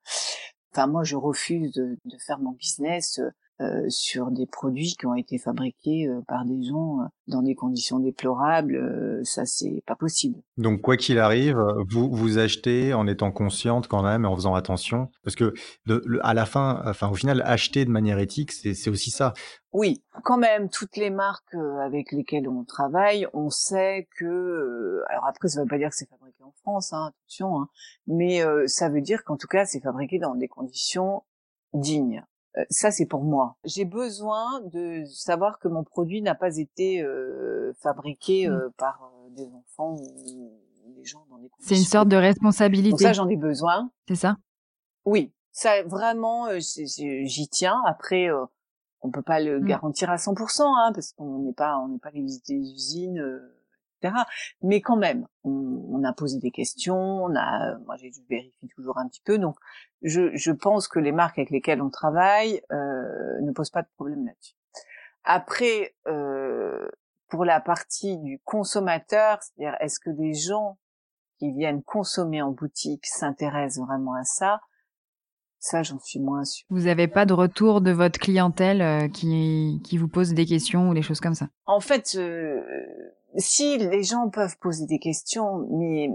[0.73, 3.21] Enfin, moi, je refuse de, de faire mon business
[3.61, 7.55] euh, sur des produits qui ont été fabriqués euh, par des gens euh, dans des
[7.55, 10.41] conditions déplorables, ça c'est pas possible.
[10.57, 14.55] Donc quoi qu'il arrive, vous vous achetez en étant consciente quand même et en faisant
[14.55, 15.53] attention, parce que
[15.87, 19.35] de, à la fin, enfin au final, acheter de manière éthique, c'est aussi ça.
[19.73, 25.49] Oui, quand même, toutes les marques avec lesquelles on travaille, on sait que, alors après,
[25.49, 27.69] ça veut pas dire que c'est fabriqué en France, hein, attention, hein,
[28.07, 31.23] mais ça veut dire qu'en tout cas, c'est fabriqué dans des conditions
[31.73, 32.25] dignes.
[32.59, 33.57] Euh, ça c'est pour moi.
[33.65, 38.53] J'ai besoin de savoir que mon produit n'a pas été euh, fabriqué mmh.
[38.53, 40.53] euh, par des enfants ou
[40.95, 41.75] des gens dans des conditions.
[41.75, 42.91] C'est une sorte de responsabilité.
[42.91, 43.91] Donc ça j'en ai besoin.
[44.09, 44.37] C'est ça?
[45.05, 47.81] Oui, ça vraiment j'y tiens.
[47.87, 48.29] Après
[49.01, 49.65] on peut pas le mmh.
[49.65, 53.23] garantir à 100% hein, parce qu'on n'est pas on n'est pas les des usines
[54.63, 58.99] mais quand même, on, a posé des questions, on a, moi j'ai dû vérifier toujours
[58.99, 59.57] un petit peu, donc
[60.03, 63.89] je, je pense que les marques avec lesquelles on travaille euh, ne posent pas de
[63.97, 64.55] problème là-dessus.
[65.25, 66.89] Après, euh,
[67.29, 70.79] pour la partie du consommateur, c'est-à-dire est-ce que les gens
[71.39, 74.61] qui viennent consommer en boutique s'intéressent vraiment à ça?
[75.63, 76.67] Ça, j'en suis moins sûre.
[76.71, 80.91] Vous n'avez pas de retour de votre clientèle euh, qui, qui vous pose des questions
[80.91, 81.49] ou des choses comme ça?
[81.67, 82.61] En fait, euh,
[83.37, 86.09] si les gens peuvent poser des questions, mais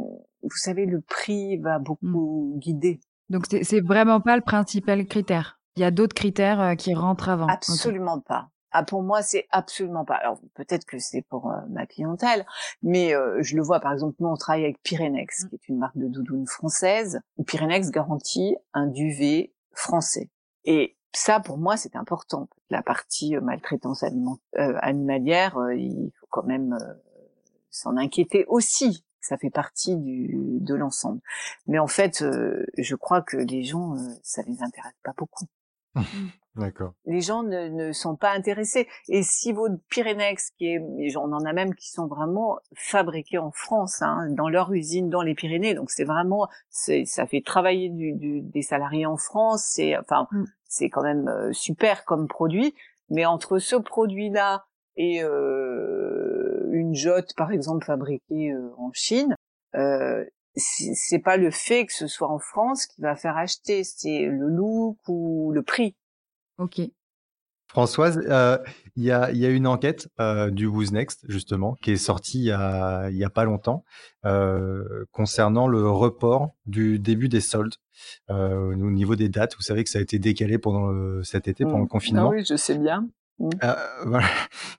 [0.43, 2.59] vous savez, le prix va beaucoup mmh.
[2.59, 2.99] guider.
[3.29, 5.59] Donc c'est vraiment pas le principal critère.
[5.77, 7.47] Il y a d'autres critères euh, qui rentrent avant.
[7.47, 8.49] Absolument pas.
[8.71, 10.15] Ah, pour moi, c'est absolument pas.
[10.15, 12.45] Alors peut-être que c'est pour euh, ma clientèle,
[12.81, 15.49] mais euh, je le vois par exemple, nous on travaille avec Pyrenex, mmh.
[15.49, 17.21] qui est une marque de doudoune française.
[17.45, 20.29] Pyrenex garantit un duvet français.
[20.65, 22.49] Et ça, pour moi, c'est important.
[22.69, 24.03] La partie euh, maltraitance
[24.53, 26.77] animalière, il faut quand même
[27.69, 29.05] s'en inquiéter aussi.
[29.21, 31.19] Ça fait partie du, de l'ensemble.
[31.65, 32.23] Mais en fait,
[32.77, 35.45] je crois que les gens, ça les intéresse pas beaucoup.
[36.57, 36.93] D'accord.
[37.05, 38.87] Les gens ne, ne, sont pas intéressés.
[39.09, 43.51] Et si votre Pyrénex, qui est, on en a même qui sont vraiment fabriqués en
[43.51, 45.75] France, hein, dans leur usine dans les Pyrénées.
[45.75, 49.65] Donc c'est vraiment, c'est, ça fait travailler du, du, des salariés en France.
[49.67, 50.43] C'est, enfin, mmh.
[50.67, 52.73] c'est quand même euh, super comme produit.
[53.09, 54.65] Mais entre ce produit-là
[54.97, 59.35] et euh, une jotte, par exemple, fabriquée euh, en Chine,
[59.75, 64.25] euh, c'est pas le fait que ce soit en France qui va faire acheter, c'est
[64.25, 65.95] le look ou le prix.
[66.57, 66.81] Ok.
[67.67, 68.57] Françoise, euh,
[68.95, 72.39] il y, a, y, a, une enquête euh, du Who's Next, justement, qui est sortie
[72.39, 73.83] il y a, pas longtemps,
[74.25, 77.75] euh, concernant le report du début des soldes
[78.29, 79.55] au niveau des dates.
[79.57, 81.89] Vous savez que ça a été décalé pendant cet été, pendant le mmh.
[81.89, 82.29] confinement.
[82.29, 83.07] Ah oui, je sais bien.
[83.39, 83.49] Mmh.
[83.63, 84.27] Euh, voilà.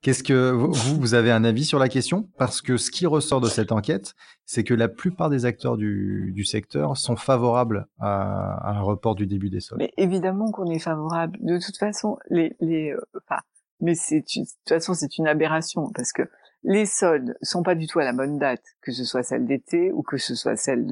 [0.03, 2.29] Qu'est-ce que vous, vous avez un avis sur la question?
[2.39, 4.15] Parce que ce qui ressort de cette enquête,
[4.47, 9.15] c'est que la plupart des acteurs du, du secteur sont favorables à, à, un report
[9.15, 9.81] du début des soldes.
[9.81, 11.39] Mais évidemment qu'on est favorable.
[11.41, 13.41] De toute façon, les, les, euh, enfin,
[13.81, 16.23] mais c'est de toute façon c'est une aberration parce que
[16.65, 19.93] les soldes sont pas du tout à la bonne date, que ce soit celle d'été
[19.93, 20.85] ou que ce soit celle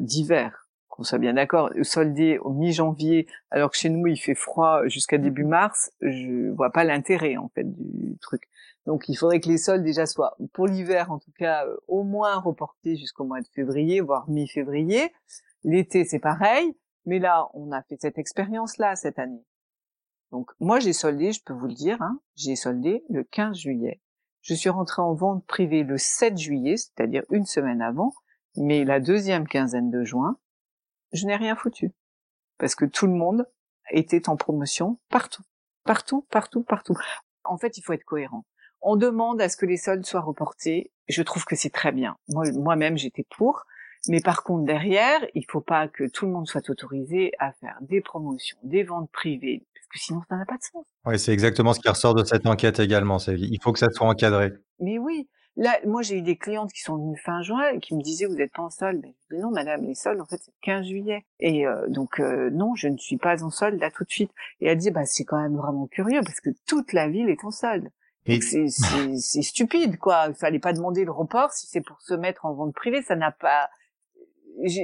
[0.00, 0.63] d'hiver
[0.94, 5.18] qu'on soit bien d'accord, soldé au mi-janvier, alors que chez nous il fait froid jusqu'à
[5.18, 5.48] début mmh.
[5.48, 8.48] mars, je vois pas l'intérêt en fait du truc.
[8.86, 12.04] Donc il faudrait que les soldes déjà soient pour l'hiver en tout cas euh, au
[12.04, 15.12] moins reportés jusqu'au mois de février, voire mi-février.
[15.64, 16.76] L'été c'est pareil,
[17.06, 19.44] mais là on a fait cette expérience là cette année.
[20.30, 24.00] Donc moi j'ai soldé, je peux vous le dire, hein, j'ai soldé le 15 juillet.
[24.42, 28.12] Je suis rentrée en vente privée le 7 juillet, c'est-à-dire une semaine avant,
[28.56, 30.38] mais la deuxième quinzaine de juin,
[31.14, 31.92] je n'ai rien foutu.
[32.58, 33.46] Parce que tout le monde
[33.90, 35.42] était en promotion partout.
[35.84, 36.94] Partout, partout, partout.
[37.44, 38.44] En fait, il faut être cohérent.
[38.82, 40.92] On demande à ce que les soldes soient reportés.
[41.08, 42.16] Je trouve que c'est très bien.
[42.28, 43.64] Moi-même, j'étais pour.
[44.08, 47.78] Mais par contre, derrière, il faut pas que tout le monde soit autorisé à faire
[47.80, 50.84] des promotions, des ventes privées, parce que sinon, ça n'a pas de sens.
[51.06, 53.16] Oui, c'est exactement ce qui ressort de cette enquête également.
[53.28, 54.52] Il faut que ça soit encadré.
[54.78, 57.94] Mais oui, Là, moi, j'ai eu des clientes qui sont venues fin juin et qui
[57.94, 59.06] me disaient, vous n'êtes pas en solde.
[59.30, 61.24] Ben, non, madame, les soldes, en fait, c'est le 15 juillet.
[61.38, 64.32] Et euh, donc, euh, non, je ne suis pas en solde là tout de suite.
[64.60, 67.44] Et elle dit, bah, c'est quand même vraiment curieux parce que toute la ville est
[67.44, 67.88] en solde.
[68.26, 68.40] Et...
[68.40, 70.26] C'est stupide, quoi.
[70.28, 73.02] Il fallait pas demander le report si c'est pour se mettre en vente privée.
[73.02, 73.68] Ça n'a pas...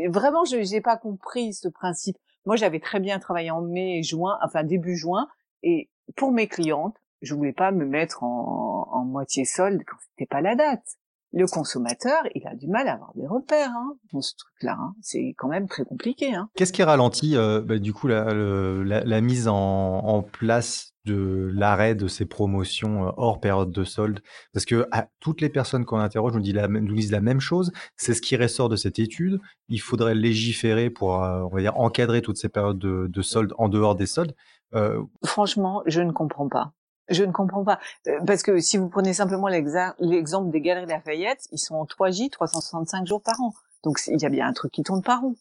[0.08, 2.16] Vraiment, je n'ai pas compris ce principe.
[2.46, 5.28] Moi, j'avais très bien travaillé en mai et juin, enfin début juin,
[5.62, 10.26] et pour mes clientes, je voulais pas me mettre en, en moitié solde quand c'était
[10.26, 10.84] pas la date.
[11.32, 14.76] Le consommateur, il a du mal à avoir des repères hein, dans ce truc-là.
[14.80, 14.94] Hein.
[15.00, 16.34] C'est quand même très compliqué.
[16.34, 16.48] Hein.
[16.56, 21.48] Qu'est-ce qui ralentit euh, bah, du coup la, la, la mise en, en, place de
[21.54, 24.20] l'arrêt de ces promotions euh, hors période de solde?
[24.52, 27.40] Parce que à, toutes les personnes qu'on interroge nous, disent la, nous disent la même
[27.40, 27.70] chose.
[27.96, 29.40] C'est ce qui ressort de cette étude.
[29.68, 33.54] Il faudrait légiférer pour, euh, on va dire, encadrer toutes ces périodes de, de solde
[33.56, 34.34] en dehors des soldes.
[34.74, 35.00] Euh...
[35.24, 36.72] Franchement, je ne comprends pas.
[37.10, 37.80] Je ne comprends pas.
[38.06, 42.30] Euh, parce que si vous prenez simplement l'exemple des Galeries Lafayette, ils sont en 3J,
[42.30, 43.52] 365 jours par an.
[43.82, 45.36] Donc il y a bien un truc qui tourne par rond.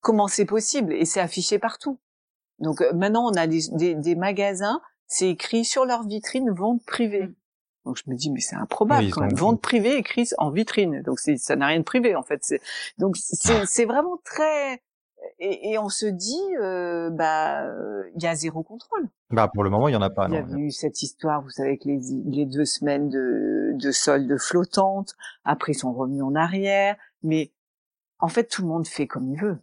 [0.00, 0.92] Comment c'est possible?
[0.92, 1.98] Et c'est affiché partout.
[2.58, 7.26] Donc euh, maintenant, on a des, des, magasins, c'est écrit sur leur vitrine vente privée.
[7.26, 7.34] Mm.
[7.84, 9.34] Donc je me dis mais c'est improbable quand même.
[9.34, 11.02] Vente privée écrit en vitrine.
[11.02, 12.42] Donc ça n'a rien de privé en fait.
[12.98, 14.82] Donc c'est vraiment très
[15.38, 17.64] et, et, on se dit, euh, bah,
[18.14, 19.08] il y a zéro contrôle.
[19.30, 20.26] Bah, pour le moment, il y en a pas.
[20.28, 23.90] Il y a eu cette histoire, vous savez, avec les, les deux semaines de, de
[23.90, 25.14] soldes flottantes.
[25.44, 26.96] Après, ils sont revenus en arrière.
[27.22, 27.52] Mais
[28.18, 29.58] en fait, tout le monde fait comme il veut.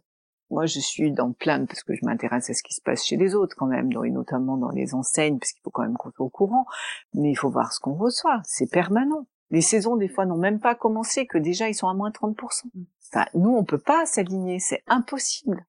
[0.50, 3.16] Moi, je suis dans plein parce que je m'intéresse à ce qui se passe chez
[3.16, 6.12] les autres quand même, et notamment dans les enseignes, parce qu'il faut quand même qu'on
[6.12, 6.66] soit au courant.
[7.14, 8.40] Mais il faut voir ce qu'on reçoit.
[8.44, 9.26] C'est permanent.
[9.50, 12.64] Les saisons, des fois, n'ont même pas commencé, que déjà, ils sont à moins 30%.
[13.12, 15.64] Enfin, nous, on peut pas s'aligner, c'est impossible.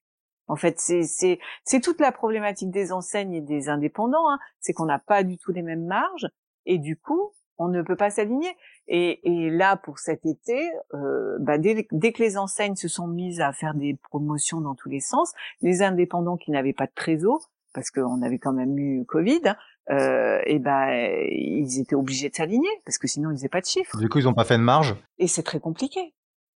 [0.47, 4.39] En fait, c'est c'est c'est toute la problématique des enseignes et des indépendants, hein.
[4.61, 6.27] c'est qu'on n'a pas du tout les mêmes marges
[6.65, 8.55] et du coup, on ne peut pas s'aligner.
[8.87, 13.07] Et, et là, pour cet été, euh, bah, dès, dès, que les enseignes se sont
[13.07, 16.93] mises à faire des promotions dans tous les sens, les indépendants qui n'avaient pas de
[16.95, 19.57] trésor, parce qu'on avait quand même eu Covid, hein,
[19.89, 20.89] euh, et ben
[21.29, 23.97] ils étaient obligés de s'aligner parce que sinon ils n'avaient pas de chiffres.
[23.97, 24.95] Du coup, ils n'ont pas fait de marge.
[25.17, 26.13] Et c'est très compliqué.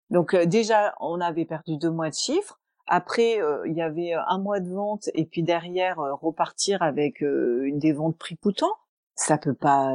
[0.10, 2.60] Donc euh, déjà, on avait perdu deux mois de chiffres.
[2.88, 7.80] Après, euh, il y avait un mois de vente et puis derrière repartir avec une
[7.80, 8.74] des ventes prix coûtant.
[9.16, 9.94] ça peut pas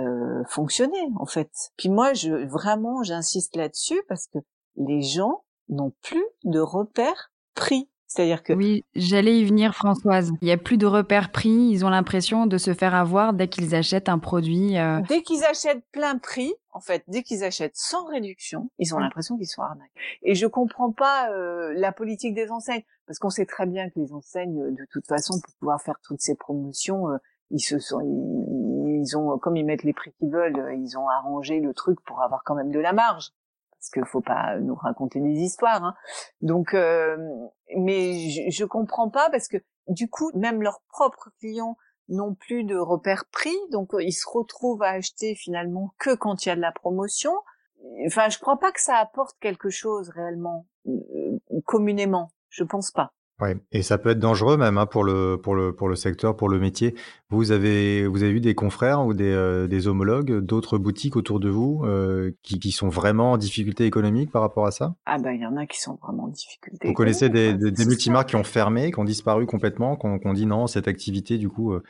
[0.49, 1.51] fonctionner en fait.
[1.77, 4.39] Puis moi, je vraiment, j'insiste là-dessus parce que
[4.77, 7.91] les gens n'ont plus de repères pris.
[8.07, 10.31] C'est-à-dire que oui, j'allais y venir, Françoise.
[10.41, 11.69] Il y a plus de repères prix.
[11.71, 14.79] Ils ont l'impression de se faire avoir dès qu'ils achètent un produit.
[14.79, 15.01] Euh...
[15.09, 19.37] Dès qu'ils achètent plein prix, en fait, dès qu'ils achètent sans réduction, ils ont l'impression
[19.37, 19.91] qu'ils sont arnaqués.
[20.23, 23.99] Et je comprends pas euh, la politique des enseignes, parce qu'on sait très bien que
[23.99, 27.17] les enseignes, de toute façon, pour pouvoir faire toutes ces promotions, euh,
[27.51, 31.09] ils se sont, ils, ils, ont, comme ils mettent les prix qu'ils veulent, ils ont
[31.09, 33.33] arrangé le truc pour avoir quand même de la marge
[33.87, 35.85] parce qu'il faut pas nous raconter des histoires.
[35.85, 35.95] Hein.
[36.41, 37.17] Donc, euh,
[37.77, 41.77] mais je, je comprends pas parce que du coup, même leurs propres clients
[42.09, 46.49] n'ont plus de repères prix, donc ils se retrouvent à acheter finalement que quand il
[46.49, 47.33] y a de la promotion.
[48.07, 52.31] Enfin, je crois pas que ça apporte quelque chose réellement euh, communément.
[52.49, 53.13] Je pense pas.
[53.39, 56.37] Ouais, et ça peut être dangereux même hein, pour le pour le pour le secteur,
[56.37, 56.95] pour le métier.
[57.29, 61.39] Vous avez vous avez eu des confrères ou des, euh, des homologues d'autres boutiques autour
[61.39, 64.95] de vous euh, qui, qui sont vraiment en difficulté économique par rapport à ça?
[65.05, 66.89] Ah ben il y en a qui sont vraiment en difficulté.
[66.89, 70.33] Vous connaissez des, des, des multimarques qui ont fermé, qui ont disparu complètement, qui ont,
[70.33, 71.75] dit non cette activité du coup.
[71.75, 71.83] Euh,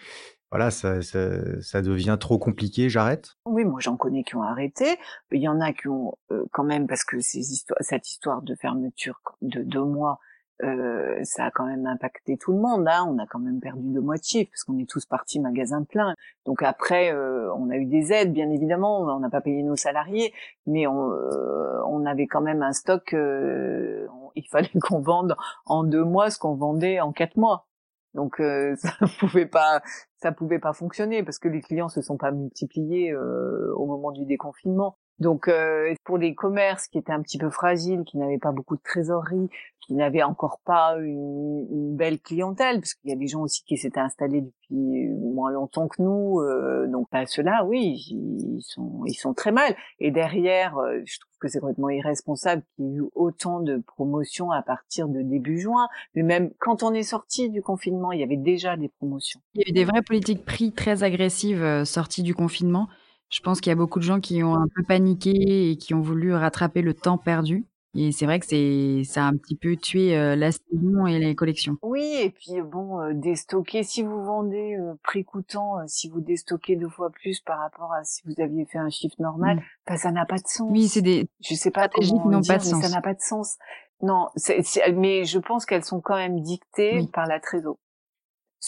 [0.51, 3.37] voilà, ça, ça, ça, devient trop compliqué, j'arrête?
[3.47, 4.97] Oui, moi j'en connais qui ont arrêté.
[5.31, 6.17] Il y en a qui ont
[6.53, 10.21] quand même, parce que ces histoires, cette histoire de fermeture de deux mois,
[10.63, 12.87] euh, ça a quand même impacté tout le monde.
[12.89, 13.07] Hein.
[13.09, 16.15] On a quand même perdu de moitié parce qu'on est tous partis magasin plein.
[16.45, 19.01] Donc après, euh, on a eu des aides, bien évidemment.
[19.01, 20.33] On n'a pas payé nos salariés,
[20.67, 23.13] mais on, euh, on avait quand même un stock.
[23.13, 27.67] Euh, il fallait qu'on vende en deux mois ce qu'on vendait en quatre mois.
[28.15, 28.37] Donc
[28.77, 29.83] ça pouvait pas,
[30.17, 34.25] ça pouvait pas fonctionner parce que les clients se sont pas multipliés au moment du
[34.25, 34.97] déconfinement.
[35.19, 38.77] Donc euh, pour les commerces qui étaient un petit peu fragiles, qui n'avaient pas beaucoup
[38.77, 39.49] de trésorerie,
[39.81, 43.63] qui n'avaient encore pas une, une belle clientèle, parce qu'il y a des gens aussi
[43.65, 49.05] qui s'étaient installés depuis moins longtemps que nous, euh, donc bah, ceux-là, oui, ils sont
[49.07, 49.77] ils sont très mal.
[50.01, 53.79] Et derrière, euh, je trouve que c'est complètement irresponsable qu'il y ait eu autant de
[53.87, 55.89] promotions à partir de début juin.
[56.15, 59.41] Mais même quand on est sorti du confinement, il y avait déjà des promotions.
[59.55, 62.89] Il y a eu des vraies politiques prix très agressives euh, sorties du confinement.
[63.29, 65.95] Je pense qu'il y a beaucoup de gens qui ont un peu paniqué et qui
[65.95, 67.67] ont voulu rattraper le temps perdu.
[67.99, 71.19] Et c'est vrai que c'est ça a un petit peu tué euh, la saison et
[71.19, 71.79] les collections.
[71.83, 76.77] Oui, et puis bon, euh, déstocker, si vous vendez euh, prix coûtant, si vous déstockez
[76.77, 79.97] deux fois plus par rapport à si vous aviez fait un chiffre normal, mmh.
[79.97, 80.71] ça n'a pas de sens.
[80.71, 82.83] Oui, c'est des je sais pas comment n'ont pas de sens.
[82.83, 83.57] ça n'a pas de sens.
[84.03, 84.63] Non, c'est,
[84.95, 87.79] mais je pense qu'elles sont quand même dictées par la trésor.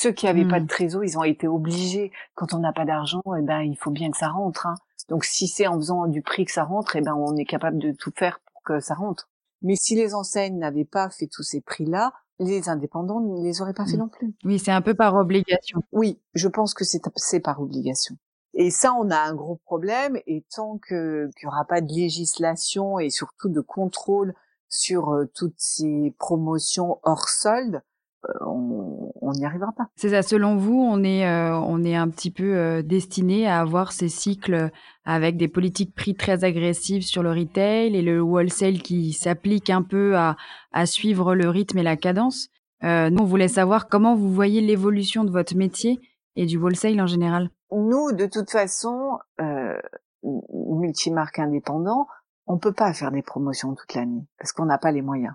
[0.01, 0.69] Ceux qui avaient pas de mmh.
[0.69, 2.13] trésor, ils ont été obligés.
[2.37, 4.69] Quand on n'a pas d'argent, eh ben il faut bien que ça rentre.
[4.69, 4.77] Hein.
[5.09, 7.79] Donc si c'est en faisant du prix que ça rentre, eh ben on est capable
[7.79, 9.29] de tout faire pour que ça rentre.
[9.61, 13.75] Mais si les enseignes n'avaient pas fait tous ces prix-là, les indépendants ne les auraient
[13.75, 13.99] pas fait mmh.
[13.99, 14.33] non plus.
[14.45, 15.83] Oui, c'est un peu par obligation.
[15.91, 18.15] Oui, je pense que c'est par obligation.
[18.55, 20.21] Et ça, on a un gros problème.
[20.29, 24.33] Et tant qu'il y aura pas de législation et surtout de contrôle
[24.69, 27.83] sur euh, toutes ces promotions hors solde,
[28.27, 28.98] euh, on
[29.33, 29.89] n'y arrivera pas.
[29.97, 30.23] C'est ça.
[30.23, 34.09] Selon vous, on est, euh, on est un petit peu euh, destiné à avoir ces
[34.09, 34.71] cycles
[35.05, 39.83] avec des politiques prix très agressives sur le retail et le wholesale qui s'applique un
[39.83, 40.37] peu à,
[40.73, 42.49] à suivre le rythme et la cadence?
[42.81, 45.99] nous, on voulait savoir comment vous voyez l'évolution de votre métier
[46.37, 47.51] et du wholesale en général.
[47.73, 49.77] Nous, de toute façon, euh,
[50.23, 52.07] multimarque indépendant,
[52.47, 55.35] on peut pas faire des promotions toute l'année parce qu'on n'a pas les moyens.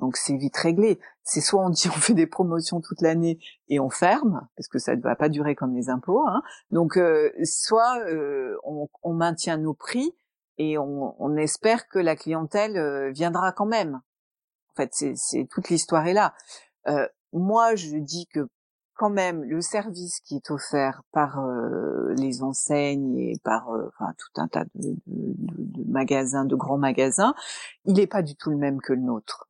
[0.00, 1.00] Donc c'est vite réglé.
[1.22, 4.78] C'est soit on dit on fait des promotions toute l'année et on ferme parce que
[4.78, 6.26] ça ne va pas durer comme les impôts.
[6.26, 6.42] Hein.
[6.70, 10.14] Donc euh, soit euh, on, maintient nos prix
[10.56, 14.00] et on, espère que la clientèle euh, viendra quand même.
[14.72, 16.34] En fait, c'est toute l'histoire est là.
[17.32, 18.48] moi, je dis que
[18.94, 21.44] quand même le service qui est offert par
[22.16, 24.96] les enseignes et par tout un tas de
[25.88, 27.34] magasins, de grands magasins,
[27.86, 29.47] il n'est pas du tout le même que le nôtre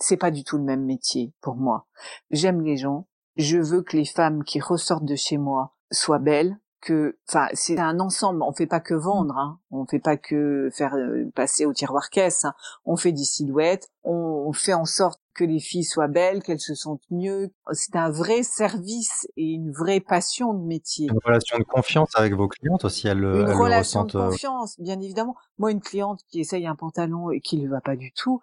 [0.00, 1.86] c'est pas du tout le même métier pour moi.
[2.30, 3.06] J'aime les gens.
[3.36, 7.78] Je veux que les femmes qui ressortent de chez moi soient belles, que, enfin, c'est
[7.78, 8.42] un ensemble.
[8.42, 9.58] On fait pas que vendre, hein.
[9.70, 12.44] On fait pas que faire euh, passer au tiroir caisse.
[12.44, 12.54] Hein.
[12.84, 13.90] On fait des silhouettes.
[14.02, 17.50] On, fait en sorte que les filles soient belles, qu'elles se sentent mieux.
[17.72, 21.06] C'est un vrai service et une vraie passion de métier.
[21.06, 24.98] Une relation de confiance avec vos clientes aussi, elles, une elles relation de confiance, bien
[24.98, 25.36] évidemment.
[25.58, 28.40] Moi, une cliente qui essaye un pantalon et qui ne va pas du tout,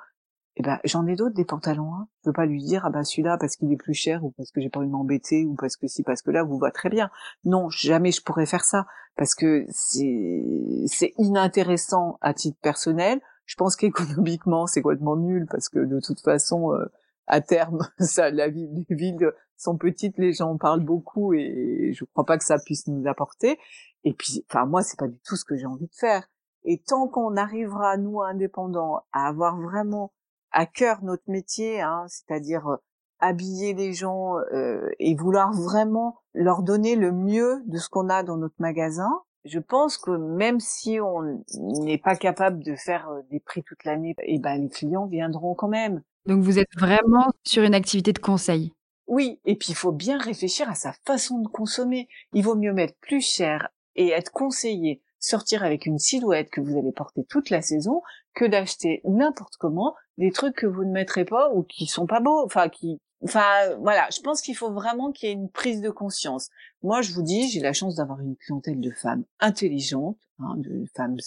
[0.59, 1.93] eh ben j'en ai d'autres des pantalons.
[1.93, 2.07] Hein.
[2.23, 4.51] Je veux pas lui dire ah ben celui-là parce qu'il est plus cher ou parce
[4.51, 6.71] que j'ai pas envie de m'embêter ou parce que si parce que là vous va
[6.71, 7.09] très bien.
[7.45, 10.43] Non, jamais je pourrais faire ça parce que c'est
[10.87, 13.21] c'est inintéressant à titre personnel.
[13.45, 16.85] Je pense qu'économiquement c'est complètement nul parce que de toute façon euh,
[17.27, 21.91] à terme, ça, la ville, les villes sont petites, les gens en parlent beaucoup et
[21.93, 23.59] je crois pas que ça puisse nous apporter.
[24.03, 26.29] Et puis, enfin, moi, c'est pas du tout ce que j'ai envie de faire.
[26.63, 30.11] Et tant qu'on arrivera, nous, indépendants, à avoir vraiment
[30.51, 32.77] à cœur notre métier, hein, c'est-à-dire euh,
[33.19, 38.23] habiller les gens euh, et vouloir vraiment leur donner le mieux de ce qu'on a
[38.23, 39.11] dans notre magasin,
[39.47, 41.43] je pense que même si on
[41.81, 45.55] n'est pas capable de faire euh, des prix toute l'année, eh ben les clients viendront
[45.55, 46.03] quand même.
[46.25, 48.73] Donc vous êtes vraiment sur une activité de conseil.
[49.07, 52.09] Oui, et puis il faut bien réfléchir à sa façon de consommer.
[52.33, 56.77] Il vaut mieux mettre plus cher et être conseillé, sortir avec une silhouette que vous
[56.77, 58.01] allez porter toute la saison,
[58.37, 62.19] que d'acheter n'importe comment des trucs que vous ne mettrez pas ou qui sont pas
[62.19, 65.81] beaux, enfin qui Enfin, voilà, je pense qu'il faut vraiment qu'il y ait une prise
[65.81, 66.51] de conscience.
[66.83, 70.85] Moi, je vous dis, j'ai la chance d'avoir une clientèle de femmes intelligentes, hein, de
[70.95, 71.17] femmes,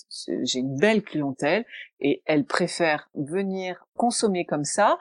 [0.45, 1.67] j'ai une belle clientèle,
[1.99, 4.99] et elles préfèrent venir consommer comme ça,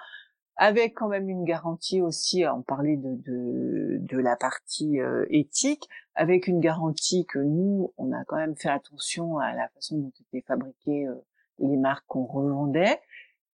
[0.56, 5.88] avec quand même une garantie aussi, on parlait de, de, de la partie euh, éthique,
[6.16, 10.12] avec une garantie que nous, on a quand même fait attention à la façon dont
[10.20, 11.14] étaient fabriquées euh,
[11.60, 13.00] les marques qu'on revendait,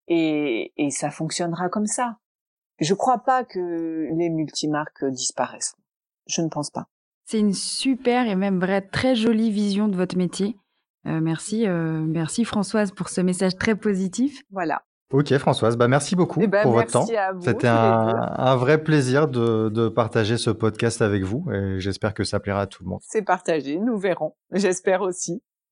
[0.07, 2.17] et, et ça fonctionnera comme ça.
[2.79, 5.75] Je crois pas que les multimarques disparaissent.
[6.27, 6.87] Je ne pense pas.
[7.25, 10.57] C'est une super et même vraie très jolie vision de votre métier.
[11.07, 14.41] Euh, merci, euh, merci Françoise pour ce message très positif.
[14.51, 14.83] Voilà.
[15.13, 17.05] Ok Françoise, bah merci beaucoup eh ben, pour votre temps.
[17.39, 17.75] C'était un,
[18.37, 22.61] un, vrai plaisir de, de, partager ce podcast avec vous et j'espère que ça plaira
[22.61, 22.99] à tout le monde.
[23.03, 24.33] C'est partagé, nous verrons.
[24.51, 25.43] J'espère aussi.